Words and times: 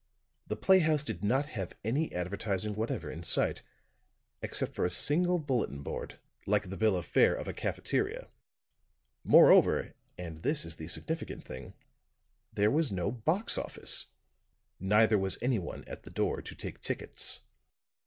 The 0.47 0.55
playhouse 0.55 1.03
did 1.03 1.23
not 1.23 1.45
have 1.49 1.75
any 1.83 2.11
advertising 2.11 2.73
whatever 2.73 3.11
in 3.11 3.21
sight, 3.21 3.61
except 4.41 4.73
for 4.73 4.83
a 4.83 4.89
single 4.89 5.37
bulletin 5.37 5.83
board, 5.83 6.17
like 6.47 6.67
the 6.71 6.75
bill 6.75 6.97
of 6.97 7.05
fare 7.05 7.35
of 7.35 7.47
a 7.47 7.53
cafeteria. 7.53 8.27
Moreover 9.23 9.93
and 10.17 10.41
this 10.41 10.65
is 10.65 10.77
the 10.77 10.87
significant 10.87 11.43
thing 11.43 11.75
there 12.51 12.71
was 12.71 12.91
no 12.91 13.11
box 13.11 13.59
office, 13.59 14.07
neither 14.79 15.19
was 15.19 15.37
any 15.39 15.59
one 15.59 15.83
at 15.85 16.01
the 16.01 16.09
door 16.09 16.41
to 16.41 16.55
take 16.55 16.81
tickets. 16.81 17.41